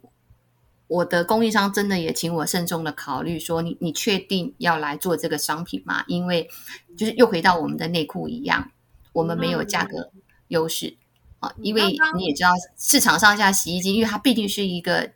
[0.88, 6.04] 我的供应商真的也请我慎重的考虑，说你你确定要来做这个商品吗？
[6.08, 6.50] 因为
[6.98, 8.70] 就是又回到我们的内裤一样，
[9.14, 10.12] 我们没有价格
[10.50, 10.98] 优势
[11.40, 15.12] 啊，因为你也知道市场上下洗衣机，因为它毕竟是一个。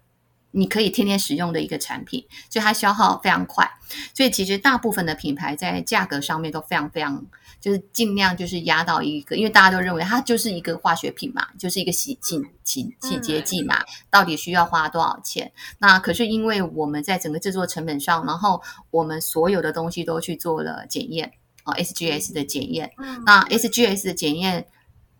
[0.51, 3.69] 你可以天天使用的一个产品，所以它消耗非常快，
[4.15, 7.23] 所以其实大部分的品牌在价格上面都非常非常，
[7.59, 15.51] 就是尽量就是压到一个，因为大家都认为它就是一个化学品嘛，就是一个洗净洗洗洁剂嘛，到底需要花多少钱？
[15.77, 21.33] 那可是因为我们在整个制作成本上，然后我们所有的东西都去做了检验
[21.67, 22.91] 啊，SGS 的检验，
[23.25, 24.65] 那 SGS 的检验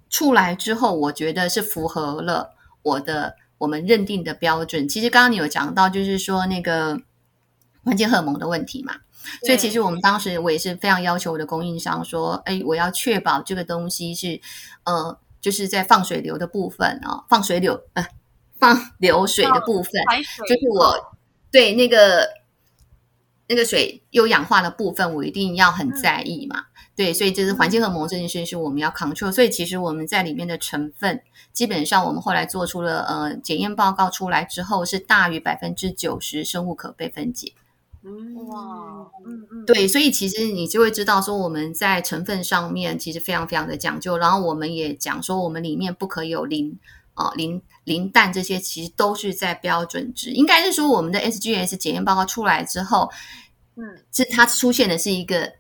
[0.10, 3.36] 出来之后，我觉得是符合了我的。
[3.60, 6.96] 我们认定的标准，其实刚刚你有讲到，就是说那个
[7.84, 8.94] 环境荷尔蒙的问题嘛。
[9.44, 14.40] 所以其实我们当时我也是非常要求我的供应商说，哎，我要确保这个东西是
[14.84, 18.08] 呃，就是在放水流的部分啊，放水流呃，
[18.60, 19.94] 放流水的部分，
[20.48, 21.18] 就是我
[21.52, 22.30] 对那个
[23.48, 26.66] 那个水有氧化的部分，我一定要很在意嘛。
[26.96, 29.32] 对，所以就是环境荷尔蒙这件事是我们要 control。
[29.32, 31.22] 所以其实我们在里面的成分，
[31.54, 37.54] 基本上我们后来做出了呃检验报告出来之后，是大于百分之九十生物可被分解。
[38.48, 44.18] 哇，嗯嗯，对，所以其实你就会知道说我们在成分上面其实非常非常的讲究。
[44.18, 46.80] 然后我们也讲说我们里面不可以有磷
[47.18, 50.30] 啊磷磷氮这些，其实都是在标准值。
[50.30, 53.12] 应该是说我们的 SGS 检验报告出来之后，
[53.76, 55.52] 嗯，是它出现的是一个。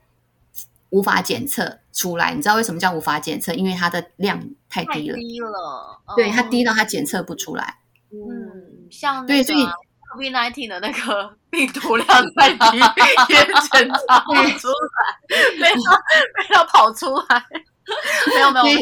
[0.89, 3.53] 无法检测出来，你知道为什么叫无法检测？
[3.53, 7.79] 因为它的量太低了，低了，对，它低到它检测不出来。
[8.09, 9.67] 嗯，像对，所以
[10.15, 12.77] COVID-19 的那个 病毒量太低，
[13.27, 17.45] 也检查不出来，没有没有跑出来，
[18.33, 18.79] 没 有没有，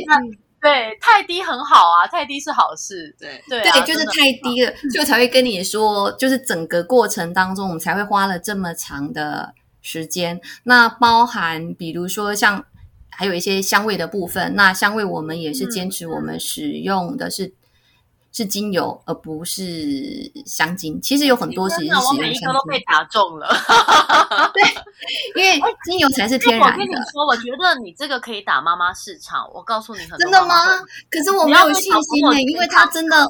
[0.66, 9.54] 对，太低很好啊，太低是好事，对对对，就是太低了，就才会跟你说，就是整个过程当中，我们才会花了这么长的。
[9.88, 12.66] 时间，那包含比如说像
[13.12, 17.54] 还有一些香味的部分，那香味我们也是坚持我们使用的是
[18.36, 19.64] 是精油，而不是
[20.46, 21.00] 香精。
[21.02, 23.48] 其实有很多其实我每一个都被打中了，
[24.54, 24.62] 对，
[25.42, 26.74] 因为精油才是天然的。
[26.74, 29.50] 我跟你说，我觉得你这个可以打妈妈市场。
[29.54, 30.66] 我告诉你，真的吗？
[31.10, 33.26] 可是我没有信心诶，因为它真的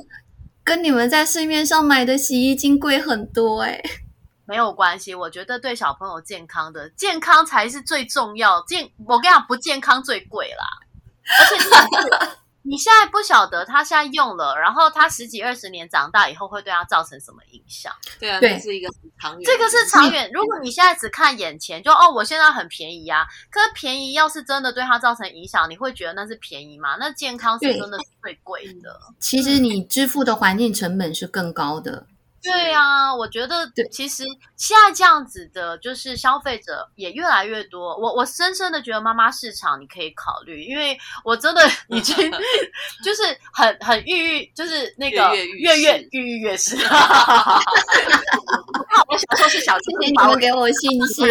[0.64, 3.80] 跟你们在市面上买的洗衣精贵很多诶。
[4.48, 8.60] 没有关系，我觉得对小朋友健康的健康才是最重要。
[8.64, 10.66] 健，我跟你讲，不健康最贵啦。
[11.28, 12.36] 而且
[12.68, 17.94] 你现在不晓得他现在用了，然后他十几二十年长大以后会对他造成什么影响？
[18.20, 19.44] 对啊，这是一个长远。
[19.46, 20.30] 这个是长远。
[20.34, 23.24] 如果你现在只看眼前，就哦，我现在很便宜啊。
[23.52, 26.98] 可是便宜要是真的对他造成影响，你会觉得那是便宜吗？
[27.00, 29.00] 那健康是真的是最贵的。
[29.20, 32.08] 其实你支付的环境成本是更高的。
[32.46, 34.24] 对啊，我觉得其实
[34.56, 37.98] 现在这样子的，就是消费者也越来越多。
[37.98, 42.16] 我我深深的觉得妈妈市场你可以考虑，因为我真的 已经
[43.04, 46.78] 就是很很郁郁，就是那个跃跃郁郁 越是。
[49.08, 51.28] 我小时候是小谢谢你们给我信心。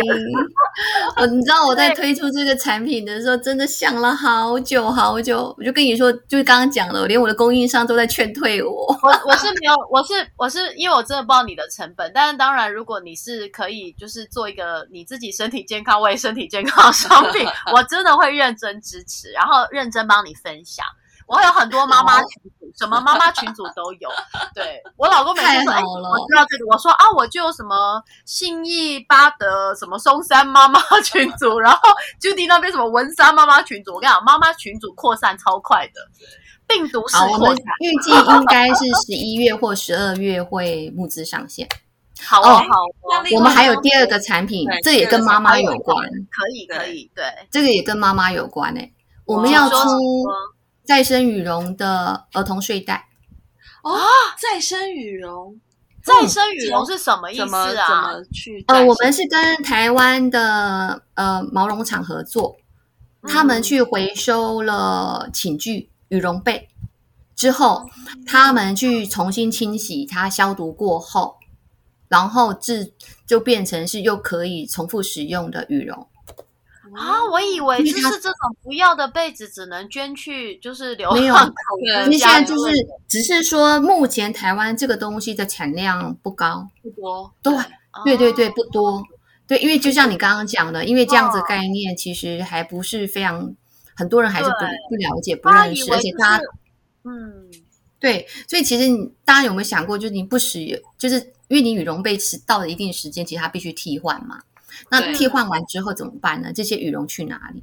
[1.17, 5.55] 我你知道我在推出这个产品的时候，真的想了好久好久。
[5.59, 8.71] 我就跟你说，就是刚刚讲的，连我的供应商都在劝退我。
[9.03, 12.11] 我我是没有，我是我是因为我真的不知道你的成本。
[12.15, 20.85] 但是当然，如果你是可以，就是做一个你自己身体健康、为身体健康的商品， 我真的会认真支持，然后认真帮你分享。
[21.27, 24.09] 我有很多妈妈群组，什么妈妈群组都有。
[24.55, 31.81] 对我老公每次说：“哎，我知道这个。”我说：“啊，我就有什么信义巴德什么松山妈妈群组，然后
[32.21, 36.01] Judy 那边什么文山妈妈群组。”我跟你讲，妈妈群组扩散超快的，
[36.67, 37.65] 病毒是扩散。
[37.81, 41.67] 预计应该是十一月或十二月会募资上线。
[42.23, 42.65] 好哦，好。
[43.35, 46.07] 我们还有第二个产品，这也跟妈妈有关。
[46.31, 48.93] 可以，可以，对，这个也跟妈妈有关诶。
[49.25, 49.77] 我们要出。
[50.85, 53.09] 再生羽绒的儿童睡袋
[53.83, 53.99] 哦，
[54.39, 55.59] 再生羽绒，
[56.03, 57.47] 再生羽绒是什么意思啊？
[57.47, 58.65] 怎么去？
[58.69, 62.57] 呃，我们是跟台湾的呃毛绒厂合作，
[63.23, 66.69] 他们去回收了寝具羽绒被
[67.35, 67.87] 之后，
[68.27, 71.37] 他们去重新清洗它，消毒过后，
[72.09, 72.93] 然后制
[73.27, 76.07] 就变成是又可以重复使用的羽绒。
[76.97, 81.35] 啊，我以为就是这种不要的被子只能捐去，就是流没有，
[82.05, 82.73] 因为现在就是
[83.09, 87.53] 只是说目前台湾这个东西的产量不高，不多，对，
[88.05, 89.03] 对对对，不多，
[89.47, 93.55] 对，因为就像你刚刚讲的，因为这样子概念其实还不是非常
[93.97, 94.57] 很多人还是不
[94.89, 96.45] 不了解、不认识，而且大家，
[97.05, 97.51] 嗯，
[97.99, 98.89] 对，所以其实
[99.25, 101.17] 大家有没有想过，就是你不使用，就是
[101.49, 104.41] 因为你羽绒被吃到了一定时间，其实它必须替换嘛。
[104.91, 106.53] 那替换完之后怎么办呢？
[106.55, 107.63] 这些羽绒去哪里？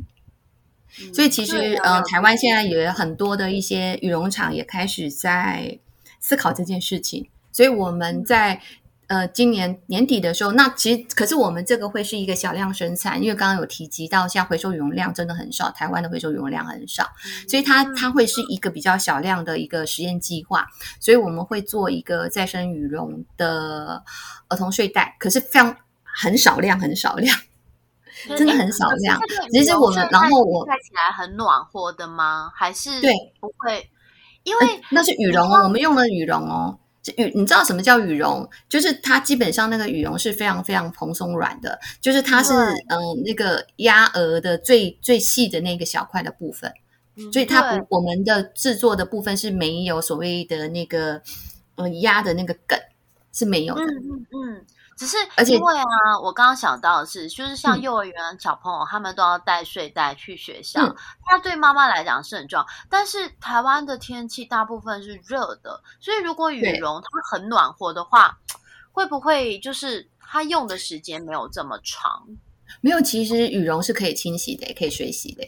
[1.14, 5.80] 所以其实呃，台湾现在有很多的一些羽绒厂也开始在
[6.20, 7.30] 思考这件事情。
[7.54, 8.62] 所以我们在
[9.08, 17.08] 呃今年年底的时候，那其实可是我们这个会是一个小量生产，因为刚刚有提及到，像回收羽绒量真的很少，台湾的回收羽绒量很少，
[17.48, 20.68] 所以它它会是一个比较小量的一个实验计划。
[21.00, 24.04] 所以我们会做一个再生羽绒的
[24.50, 25.76] 儿童睡袋，可是非常
[26.16, 27.38] 很少量，很少量。
[28.38, 29.20] 真的很少量。
[29.52, 32.52] 其实我们，然后我看起来很暖和的吗？
[32.54, 33.90] 还是对不会？
[34.44, 36.78] 因为那是羽绒哦，我们用的羽绒哦。
[37.18, 38.48] 羽，你知道什么叫羽绒？
[38.70, 46.72] 就是它基本上那个羽绒是非常非常蓬松软的，就是它是嗯那个鸭鹅的最最细的那个小块的部分，
[47.34, 51.20] 所以它不我们的制作的部分是没有所谓的那个
[51.78, 52.78] 嗯鸭的那个梗
[53.34, 53.82] 是没有的。
[53.82, 54.66] 嗯嗯嗯。
[55.02, 55.18] 只是
[55.52, 60.80] 因为啊，我刚刚想到的是，就是像幼儿园小朋友，他们都要带睡袋去学校，
[61.28, 62.66] 那对妈妈来讲是很重要。
[62.88, 68.38] 但是台湾的天气大部分是热的，所以如果羽绒它很暖和的话，
[68.92, 72.28] 会不会就是它用的时间没有这么长？
[72.82, 75.44] 没有，其实羽绒是可以清洗的，也可以水洗的。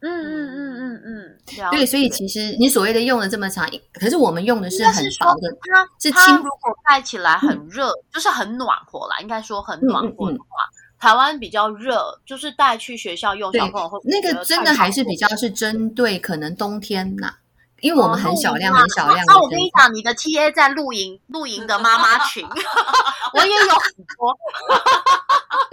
[0.00, 6.36] 嗯嗯嗯嗯嗯，对，所以其实你所谓的用了这么长，可是我们用的是很薄的，它是轻。
[6.36, 10.68] 如果盖起来很热，就是很暖和啦，应该说很暖和的话，
[10.98, 17.34] 台湾比较热，就是带去学校用，小朋友会那个真的还是比较是针对可能冬天呐。
[17.80, 19.22] 因为我们很小量，很小量。
[19.26, 22.42] 那我跟你讲，你的 T A 在露营，露营的妈妈群，
[23.34, 24.34] 我也有很多。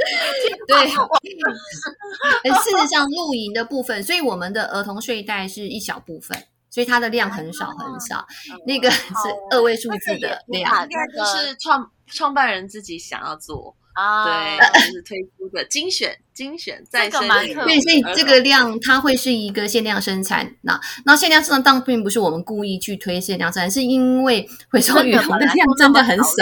[0.67, 6.37] 对，事实上露营的部分，所以我们的儿童睡袋是一小部分，
[6.69, 8.25] 所以它的量很少很少，
[8.65, 9.07] 那个是
[9.51, 13.75] 二位数字的量，就是创创办人自己想要做。
[13.93, 20.55] 啊，对，就是推出的精选精选再生对，所以这个量它会是一个限量生产。
[20.61, 26.33] 那那限量生产当并不是我们故意去推限量生产，是因为回收羽绒的量真的很少，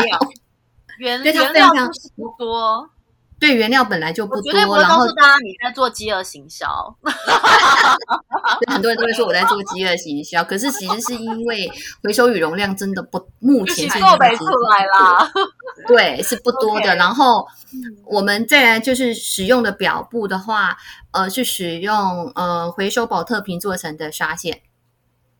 [1.00, 1.70] 原原料
[2.16, 2.90] 不多。
[3.42, 6.68] 对原料本来就不多，然后告诉大家你在做饥饿行销，
[8.72, 11.68] 很多人都会说我在做饥饿行销，可是其实是因为
[12.04, 15.32] 回收羽绒量真的不，目前是做没出来啦，
[15.88, 16.96] 对，是不多的。
[16.96, 17.48] 然后
[18.06, 20.78] 我们再来就是使用的表布的话，
[21.10, 24.62] 呃，是使用呃回收宝特瓶做成的纱线。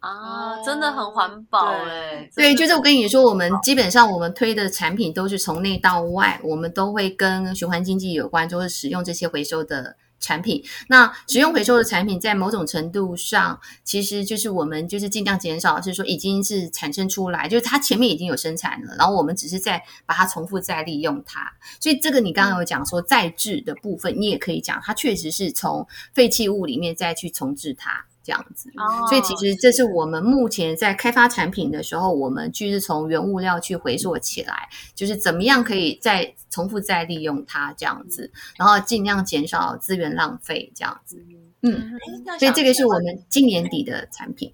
[0.02, 2.28] 啊，真的很环保哎！
[2.36, 10.64] 对，就是我跟你说，我们基本上我们推的产品都是从内到外，我们都会跟循环经济有关，就是使用这些回收的产品。
[10.88, 21.54] 那使用回收的产品，在某种程度上，其实就是我们就是尽量减少，是说已经是产生出来，就是它前面已经有生产了，然后我们只是在把它重复再利用它。
[21.80, 28.08] 所以这个你刚刚有讲说再制的部分，你也可以讲，它确实是从废弃物里面再去重置它。
[28.24, 28.70] 这样子，
[29.10, 41.24] 所以其实这是我们目前在开发产品的时候，我们就是从原物料去回溯起来，就是怎么样可以再重复再利用它这样子，然后尽量减少资源浪费这样子。
[41.64, 41.92] 嗯，
[42.40, 44.52] 所以这个是我们今年底的产品。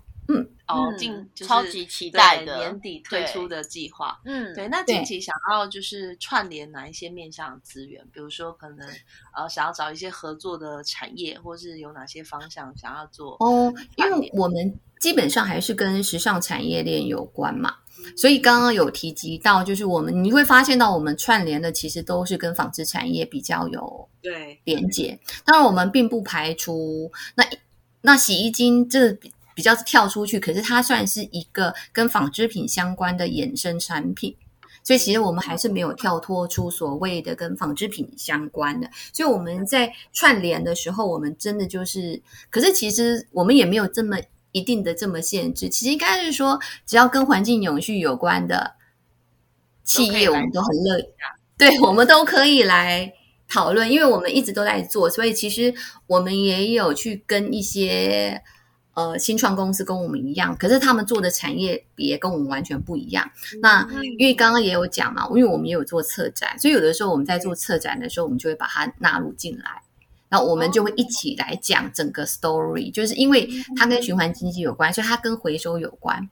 [0.68, 4.20] 嗯，哦，近超级期待的年底推出的计划。
[4.26, 8.06] 嗯，对，那近期想要就是串联哪一些面向的资源？
[8.12, 8.88] 比如说可能
[9.36, 13.38] 呃想要找一些合作的产业，或是有哪些方向想要做？
[13.40, 17.76] 哦，因为我们基本上还是跟时尚产业链有关嘛，
[18.18, 25.18] 所以刚刚有提及到，就是我们你会发现到我们串联的其实都是跟纺织产业比较有对连接。
[25.46, 27.46] 当然，我们并不排除那
[28.02, 29.18] 那洗衣精这。
[29.58, 34.36] 比较跳出去，可是它算是一个跟纺织品相关的衍生产品，
[34.84, 38.88] 所以其实我们还是没有跳脱出所谓的跟纺织品相关的。
[39.12, 44.20] 所以我们在串联的时候，我们真的就是，可是其实我们也没有这么
[44.52, 45.68] 一定的这么限制。
[45.70, 48.76] 其实应该是说，只要跟环境永续有关的
[49.84, 51.06] 企业，我们都很乐意，
[51.58, 53.12] 对我们都可以来
[53.50, 55.74] 讨论，因为我们一直都在做，所以其实
[56.06, 58.40] 我们也有去跟一些。
[58.98, 63.30] 呃，新创公司跟我们一样，可是他们做的产业别跟我们完全不一样。
[63.62, 63.88] 那
[64.18, 69.84] 因为刚刚也有讲嘛，因为我们也有做策展，所以有的时候我们在做策展的时候，我们就会把它纳入进来，
[70.30, 76.28] 那我们就会一起来讲整个 story，就是因为它跟循环经济有关，所以它跟回收有关，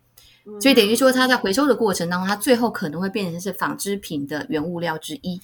[0.60, 1.12] 所以等于说。
[1.12, 5.40] 它在回收的过程当中，它最后可能会变成是纺织品的原物料之一，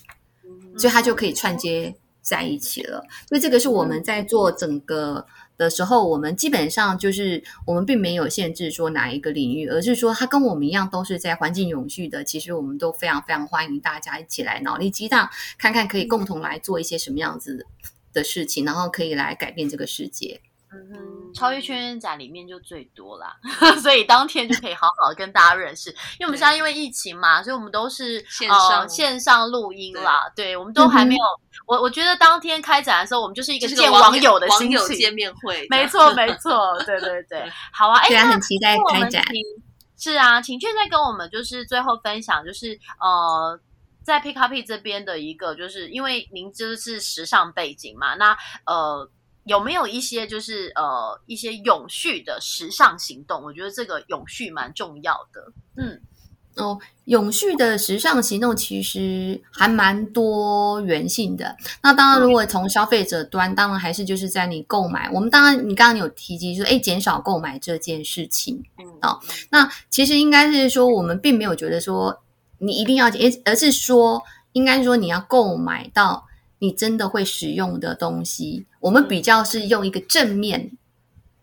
[0.76, 3.03] 所以它就可以串接在一起了。
[3.28, 5.26] 所以这个是我们在做整个
[5.57, 12.24] 的时候，我们基本上就是我们并没有限制说哪一个领域，而是说它跟我们一样都是在环境永续的。
[12.24, 17.65] 其实我们都非常非常欢迎大家一起来脑力激荡，看看可以共同来做一些什么样子
[18.13, 20.41] 的事情，然后可以来改变这个世界。
[20.74, 23.36] 嗯哼，超越圈圈展里面就最多啦，
[23.84, 25.89] 所以当天就可以好好的跟大家认识。
[26.17, 30.32] 因为我们现在因为疫情嘛，所以我们都是线上线上录音啦。
[30.34, 31.22] 对，我们都还没有。
[31.67, 35.67] 我我觉得当天开展的时候，我们就是一个见网友的心情，见面会。
[35.69, 37.43] 没错，没错，对对对。
[37.74, 39.22] 好啊，哎，很期待开展。
[39.97, 43.59] 是啊，请券再跟我们就是最后分享，就是呃，
[44.03, 49.11] 在 Pick Up 这边的一个，就是因为您就是时尚背景嘛，那呃。
[49.45, 53.43] 有没有一些就是呃一些永续的时尚行动？
[53.43, 55.51] 我觉得这个永续蛮重要的。
[55.75, 55.99] 嗯，
[56.57, 61.55] 哦，永续的时尚行动其实还蛮多元性的。
[61.81, 65.09] 那当然，如果从消费者端，当然还是就是在你购买。
[65.11, 68.63] 我们当然，你刚刚有提及说，哎，减少购买这件事情。
[68.77, 69.19] 嗯，哦，
[69.49, 72.21] 那其实应该是说，我们并没有觉得说
[72.59, 74.21] 你一定要减，而是说，
[74.51, 76.27] 应该说你要购买到。
[76.62, 80.72] 你真的会使用的东西，我们比较是用一个正面、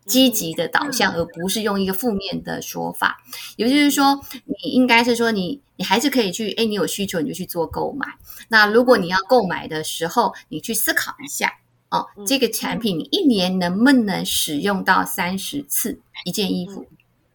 [0.07, 3.21] 积极的导向，而不是用一个负面的说法。
[3.57, 8.07] 也就是说，你应该是说，你你还是可以去，哎，你有需求你就去做购买。
[8.47, 11.53] 那如果你要购买的时候，你去思考一下，
[11.91, 16.87] 哦，这个产品你一年能不能使用到三十次一件衣服？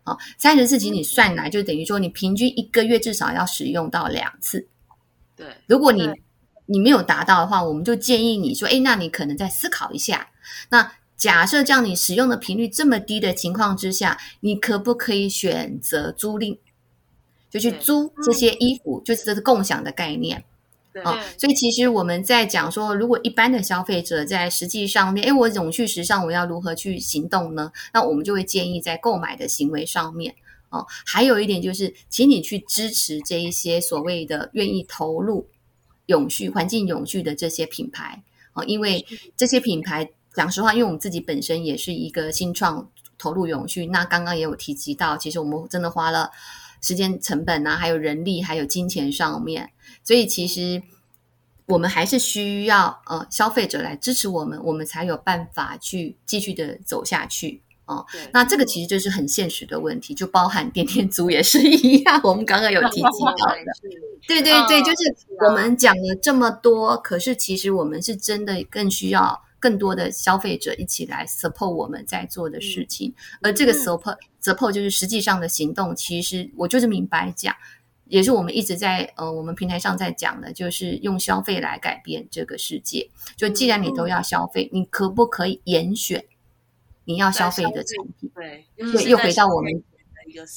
[0.05, 4.65] 哦，三十次其实你算来就等于说，你平均一个月至少要使用到两次。
[5.35, 6.09] 对，如果你。
[6.65, 10.29] 你没有达到的话，我们就建议你说：“哎，那你可能再思考一下。
[10.69, 16.57] 那假设这样你使用的频率这么低的情况之下，你可不可以选择租赁？
[17.49, 20.43] 就去租这些衣服，就是这是共享的概念。
[21.03, 27.71] 啊，所以其实我们在讲说，如果一般的消费者在实际上面，哎，我永续时尚，我要如何去行动呢？
[27.93, 30.35] 那我们就会建议在购买的行为上面，
[30.69, 35.47] 哦，还有一点就是，请你去支持这一些所谓的愿意投入。
[36.07, 38.23] 永续环境永续的这些品牌。
[38.53, 39.03] 啊，因为
[39.35, 42.87] 这些品牌讲实话，因为我们自己本身也是一个新创
[43.17, 46.29] 投入永续，那刚刚也有提及到，其实我们真的花了
[46.81, 49.71] 时间成本啊，还有人力，还有金钱上面，
[50.03, 50.83] 所以其实
[51.65, 57.61] 我们还是需要呃消费者来支持我们，我们才有办法去继续的走下去。
[57.85, 62.21] 哦，那这个其实就是很现实的问题，就包含店店租也是一样。
[62.23, 63.65] 我们刚刚有提及到的，
[64.25, 65.15] 对对对，就是
[65.45, 73.13] 我们讲了这么多，可是其实我们是真的更需要更多的消费者一起来 support 我们在做的事情。
[73.41, 77.53] 而这个 support support 就是实际上的行动，其实我就是明白讲，
[78.07, 83.09] 也是我们一直在呃我们平台上在讲的，就是用消费来改变这个世界。
[83.35, 86.23] 就既然你都要消费，你可不可以严选？
[87.05, 88.65] 你要消费的产品，对，
[89.09, 89.71] 又回到我们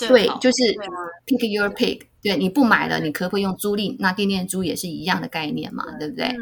[0.08, 0.74] 对，就是
[1.26, 2.02] pick your pick。
[2.22, 3.94] 对，你不买了，你可不可以用租赁？
[4.00, 6.34] 那店店租也是一样的概念嘛，对不对？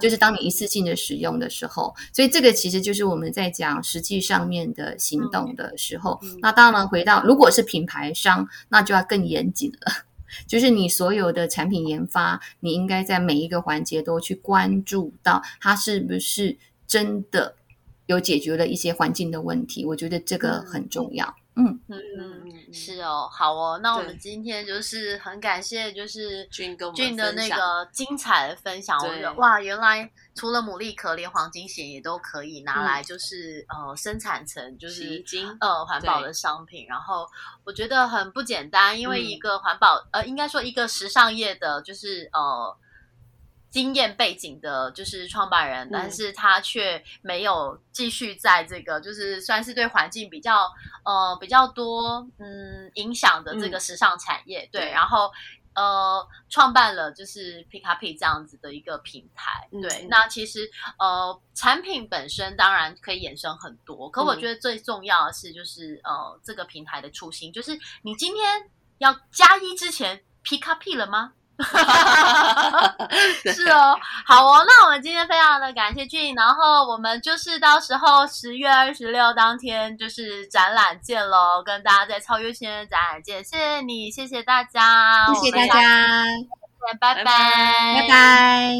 [0.00, 6.18] 就是当你一次性的使用的时候，所以这个其实就是我们在讲实际上面的行动的时候。
[6.40, 10.06] 那当然回到，如果是品牌商，那就要更严谨了。
[10.48, 17.56] 就是你所有的产品研发，你应该在每一个环节都去关注到它是不是真的。
[18.08, 21.26] 有解决了一些环境的问题，我觉得这个很重要。
[21.56, 28.98] 嗯嗯嗯，是哦，好哦，那我们今天就是很感谢，就是俊俊的那个精彩的分享。
[28.98, 35.22] 我觉得哇，原来除了牡蛎壳，连黄金蚬也都可以拿来，就是呃生产成就是
[35.60, 36.86] 呃环保的商品。
[36.86, 37.26] 然后
[37.64, 42.74] 我觉得很不简单，因为一个环保呃，应该说一个时尚业的，就是呃。
[43.70, 50.70] 经验背景的，就是创办人，但是他却没有继续在这个，就是算是对环境比较
[51.04, 55.30] 呃比较多嗯影响的这个时尚产业，对，然后
[55.74, 71.34] 呃创办了就是 Pick Up 这样子的一个平台，对，那其实呃产品本身当然可以衍生很多，可我觉得最重要的是就是呃这个平台的初心，就是你今天要加一之前 Pick Up 了吗？
[73.52, 86.24] 是哦，好哦，那我们今天非常的感谢俊，然后我们就是到时候十月二十六当天就是展览见喽，跟大家在超越新的展览见，谢谢你，谢谢大家，谢谢大家，
[87.00, 88.74] 拜拜，拜拜。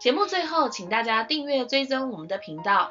[0.00, 2.90] 节目最后，请大家订阅追踪我们的频道。